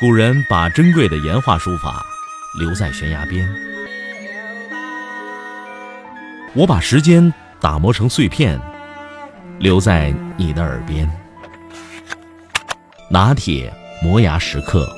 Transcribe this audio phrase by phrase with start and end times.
[0.00, 2.06] 古人把珍贵的岩画书法
[2.56, 3.52] 留在悬崖边，
[6.54, 8.60] 我把时间打磨成碎片，
[9.58, 11.10] 留在你的耳边。
[13.10, 14.88] 拿铁磨牙时刻。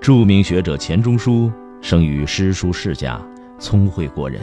[0.00, 3.20] 著名学者钱钟书生于诗书世家。
[3.58, 4.40] 聪慧过人，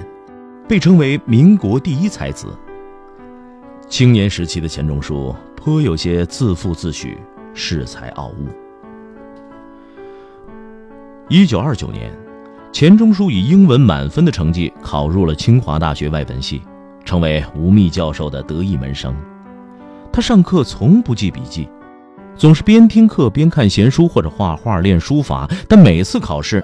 [0.68, 2.48] 被称为民国第一才子。
[3.88, 7.18] 青年时期的钱钟书颇有些自负自诩、
[7.54, 8.48] 恃才傲物。
[11.28, 12.12] 一九二九年，
[12.72, 16.62] 钱钟书以英文满分的成绩考入了清华大学外文系，
[17.04, 19.16] 成为吴宓教授的得意门生。
[20.12, 21.68] 他上课从不记笔记，
[22.36, 26.64] 总是边听课边看闲书或者画画练书法，但每次考试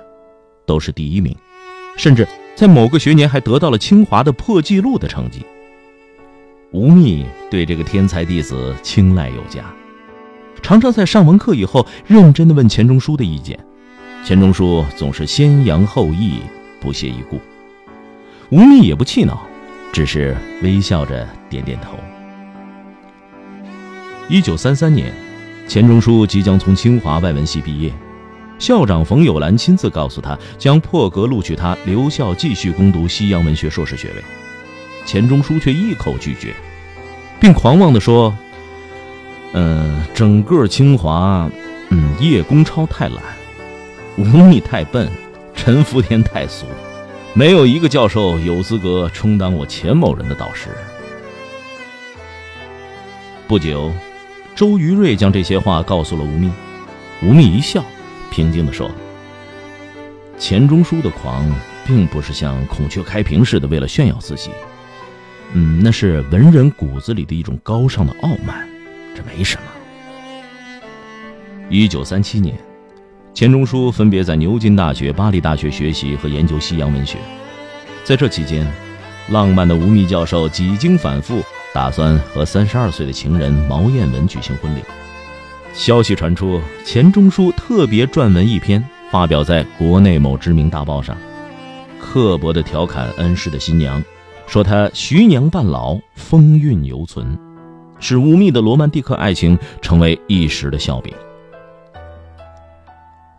[0.65, 1.35] 都是第一名。
[1.97, 2.25] 甚至
[2.55, 5.45] 在某个学年还得到了清华的破纪录的成绩。
[6.71, 9.63] 吴宓对这个天才弟子青睐有加，
[10.61, 13.57] 常常在上完课以后认真地问钱钟书的意见，
[14.23, 16.39] 钱钟书总是先扬后抑，
[16.79, 17.39] 不屑一顾。
[18.49, 19.45] 吴宓也不气恼，
[19.91, 21.97] 只是微笑着点点头。
[24.29, 25.13] 一九三三年，
[25.67, 27.91] 钱钟书即将从清华外文系毕业。
[28.59, 34.15] 校长冯友兰亲自告诉他，将破格录取他留校继续攻读西洋文学硕士学位。
[35.05, 36.53] 钱钟书却一口拒绝，
[37.39, 38.35] 并狂妄地说
[39.53, 41.49] ：“嗯，整个清华，
[41.89, 43.21] 嗯，叶公超太懒，
[44.17, 45.09] 吴宓太笨，
[45.55, 46.65] 陈福田太俗，
[47.33, 50.69] 没有一个教授有资格充当我钱某人的导师。”
[53.47, 53.93] 不久，
[54.55, 56.51] 周瑜瑞将这些话告诉了吴宓，
[57.21, 57.85] 吴宓一笑。
[58.31, 58.91] 平静地说
[60.37, 61.45] ：“钱钟书的狂，
[61.85, 64.51] 并不是像孔雀开屏似的为了炫耀自己，
[65.53, 68.67] 嗯，那是文人骨子里的一种高尚的傲慢，
[69.15, 69.63] 这没什么。”
[71.69, 72.57] 一九三七年，
[73.33, 77.17] 钱钟书分别在牛津大学、巴黎大学学习和研究西洋文学，
[78.03, 78.65] 在这期间，
[79.29, 81.41] 浪漫的吴宓教授几经反复，
[81.73, 84.81] 打算和三十二岁的情人毛彦文举行婚礼。
[85.77, 91.15] 消息传出，钱钟书特别撰文一篇，发表在国内某知名大报上，
[92.01, 94.03] 刻薄地调侃恩师的新娘，
[94.47, 97.37] 说她徐娘半老，风韵犹存，
[97.99, 101.13] 使吴宓的罗曼蒂克爱情成为一时的笑柄。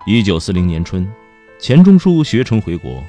[0.06, 1.06] 一九四零年春，
[1.59, 3.03] 钱钟书学成回国，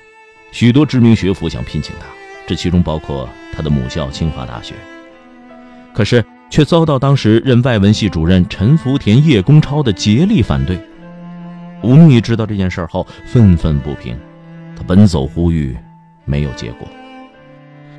[0.51, 2.07] 许多知名学府想聘请他，
[2.47, 4.73] 这其中包括他的母校清华大学，
[5.93, 6.25] 可是。
[6.49, 10.79] 却遭到当时任外文系主任陈福田、叶公超的竭力反对。
[11.81, 14.17] 吴宓知道这件事后，愤愤不平，
[14.75, 15.77] 他奔走呼吁，
[16.25, 16.87] 没有结果，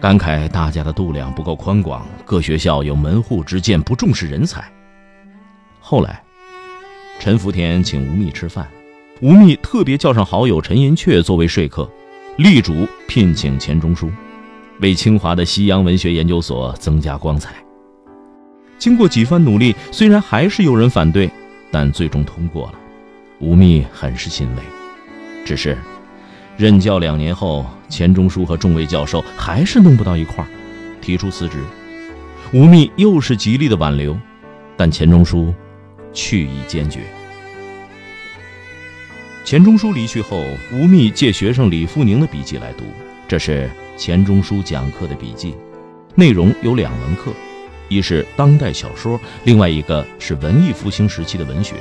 [0.01, 4.63] 感慨大家的度量不够宽广，各学校有门户之见，不重视人才。
[5.81, 6.23] 后来，
[7.19, 8.69] 陈福田请吴宓吃饭，
[9.23, 11.91] 吴宓特别叫上好友陈寅恪作为说客，
[12.37, 14.11] 力主聘请钱钟书，
[14.81, 17.55] 为清华的西洋文学研究所增加光彩。
[18.81, 21.31] 经过几番努力，虽然还是有人反对，
[21.71, 22.75] 但最终通过了。
[23.39, 24.63] 吴宓很是欣慰，
[25.45, 25.77] 只是
[26.57, 30.49] 任教两年后，钱钟书和众位教授还是弄不到一块儿，
[31.03, 31.59] 提出辞职。
[32.55, 34.19] 吴宓又是极力的挽留，
[34.79, 35.55] 但钱钟书
[36.15, 37.01] 去意坚决。
[39.45, 40.43] 钱钟书离去后，
[40.73, 42.85] 吴宓借学生李富宁的笔记来读，
[43.29, 45.55] 这是钱钟书讲课的笔记，
[46.15, 47.31] 内容有两门课。
[47.91, 51.75] 一是当代小说，另外一个是文艺复兴时期的文学。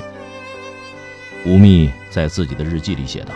[1.46, 3.34] 吴宓在自己的日记里写道：“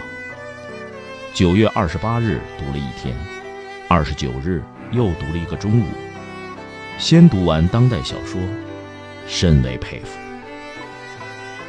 [1.35, 3.15] 九月二十八日读了一天，
[3.87, 5.85] 二十九日又读了一个中午。
[6.97, 8.41] 先读完当代小说，
[9.27, 10.17] 甚为佩服。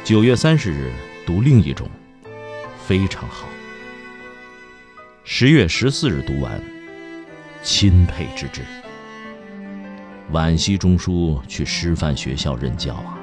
[0.03, 0.91] 九月三十日
[1.23, 1.87] 读另一种，
[2.83, 3.47] 非常好。
[5.23, 6.59] 十月十四日读完，
[7.61, 8.63] 钦佩之至。”
[10.33, 13.17] 惋惜钟书去师范学校任教啊！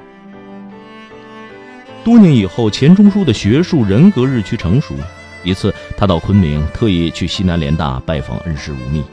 [2.03, 4.93] 多年以后，钱钟书的学术人格日趋成熟。
[5.43, 9.03] 一次，他到昆明，特意去西南联大拜访恩师吴宓。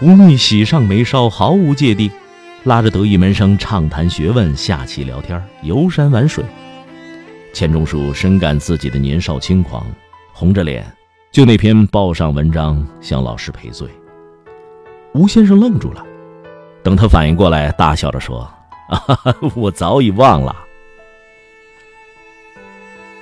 [0.00, 2.10] 吴宓喜上眉梢，毫无芥蒂，
[2.64, 6.44] 拉着得意门生畅谈学问，下棋聊天，游山玩水。
[7.52, 9.86] 钱钟书深感自己的年少轻狂，
[10.32, 10.84] 红着脸，
[11.30, 13.88] 就那篇报上文章向老师赔罪。
[15.14, 16.04] 吴先生愣住了。
[16.82, 18.40] 等他反应过来，大笑着说
[18.88, 19.16] ：“啊，
[19.54, 20.54] 我早已忘了。”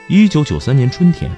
[0.08, 1.30] 一九九三年春天，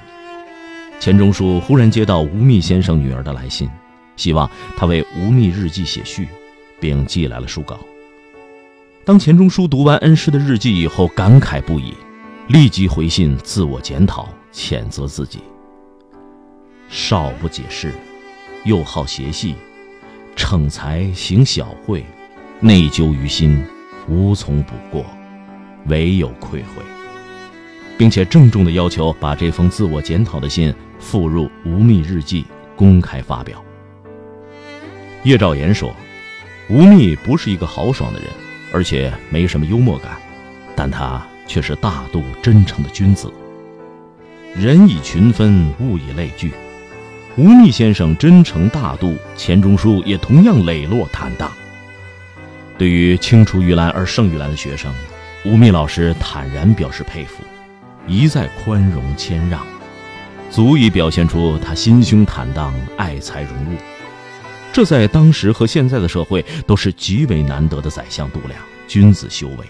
[0.99, 3.69] 钱钟书忽然接到吴宓先生女儿的来信，
[4.15, 6.27] 希望他为《吴宓日记》写序，
[6.79, 7.79] 并寄来了书稿。
[9.05, 11.93] 当钱钟书读完恩师的日记以后，感慨不已，
[12.47, 15.39] 立即回信自我检讨，谴责自己：
[16.87, 17.93] 少不解释，
[18.63, 19.55] 又好邪戏，
[20.35, 22.03] 逞才行小惠，
[22.59, 23.63] 内疚于心，
[24.07, 25.05] 无从补过，
[25.87, 26.83] 唯有愧悔。
[27.97, 32.41] 并且郑重地要求把这封自我检讨的信附入《吴宓日记》，
[32.75, 33.63] 公开发表。
[35.23, 35.95] 叶兆言说
[36.69, 38.27] ：“吴宓不是一个豪爽的人，
[38.73, 40.17] 而且没什么幽默感，
[40.75, 43.31] 但他却是大度真诚的君子。
[44.55, 46.51] 人以群分，物以类聚。
[47.35, 51.51] 吴宓先生真诚大度，钱钟书也同样磊落坦荡。
[52.77, 54.93] 对于青出于蓝而胜于蓝的学生，
[55.43, 57.43] 吴宓老师坦然表示佩服。”
[58.05, 59.65] 一再宽容谦让，
[60.51, 63.77] 足以表现出他心胸坦荡、爱才容物。
[64.71, 69.65] 这在当时和现在的社会都是极为难得的宰相度量、君子修为。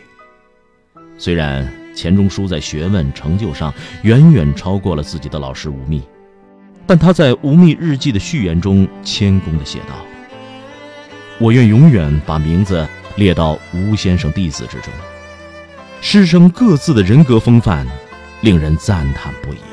[1.18, 6.02] 虽然钱钟书在学问成就上远远超过了自己的老师吴宓，
[6.86, 9.96] 但他在《吴宓日记》的序言中谦恭地写道
[11.40, 14.92] ：“我愿永远把名字列到吴先生弟子之中。
[16.02, 17.88] 师生各自的人格风范。”
[18.44, 19.73] 令人赞叹不已。